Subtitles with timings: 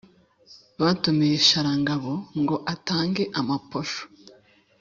[0.79, 4.01] Batumiye Sharangabo, ngo atange amaposho